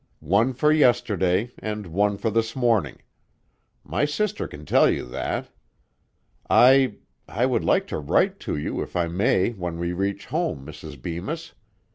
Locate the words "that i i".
5.05-7.45